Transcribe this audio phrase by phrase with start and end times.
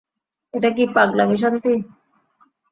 [0.53, 1.73] এটা কি পাগলামি শান্তি?